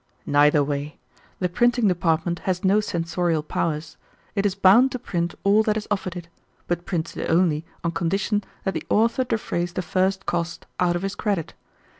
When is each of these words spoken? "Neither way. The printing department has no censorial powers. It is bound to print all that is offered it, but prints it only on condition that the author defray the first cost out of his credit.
"Neither 0.25 0.63
way. 0.63 0.97
The 1.37 1.47
printing 1.47 1.87
department 1.87 2.39
has 2.49 2.63
no 2.63 2.79
censorial 2.79 3.43
powers. 3.43 3.97
It 4.33 4.47
is 4.47 4.55
bound 4.55 4.91
to 4.93 4.97
print 4.97 5.35
all 5.43 5.61
that 5.61 5.77
is 5.77 5.87
offered 5.91 6.15
it, 6.15 6.27
but 6.67 6.87
prints 6.87 7.15
it 7.15 7.29
only 7.29 7.65
on 7.83 7.91
condition 7.91 8.43
that 8.63 8.73
the 8.73 8.83
author 8.89 9.23
defray 9.23 9.65
the 9.65 9.83
first 9.83 10.25
cost 10.25 10.65
out 10.79 10.95
of 10.95 11.03
his 11.03 11.13
credit. 11.13 11.53